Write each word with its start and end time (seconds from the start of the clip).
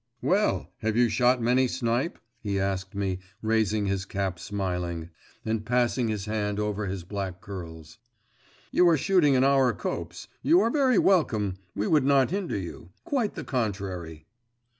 'Well, 0.19 0.71
have 0.79 0.97
you 0.97 1.09
shot 1.09 1.43
many 1.43 1.67
snipe?' 1.67 2.17
he 2.39 2.59
asked 2.59 2.95
me, 2.95 3.19
raising 3.43 3.85
his 3.85 4.03
cap, 4.03 4.39
smiling, 4.39 5.11
and 5.45 5.63
passing 5.63 6.07
his 6.07 6.25
hand 6.25 6.59
over 6.59 6.87
his 6.87 7.03
black 7.03 7.39
curls; 7.39 7.99
'you 8.71 8.89
are 8.89 8.97
shooting 8.97 9.35
in 9.35 9.43
our 9.43 9.71
copse.… 9.73 10.27
You 10.41 10.59
are 10.61 10.71
very 10.71 10.97
welcome. 10.97 11.57
We 11.75 11.85
would 11.85 12.03
not 12.07 12.31
hinder 12.31 12.57
you.… 12.57 12.89
Quite 13.03 13.35
the 13.35 13.43
contrary. 13.43 14.25